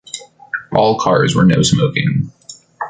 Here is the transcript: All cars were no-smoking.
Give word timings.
All 0.75 0.97
cars 0.99 1.35
were 1.35 1.45
no-smoking. 1.45 2.31